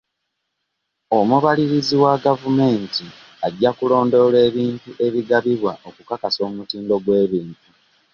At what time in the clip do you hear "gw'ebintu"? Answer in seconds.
7.03-7.65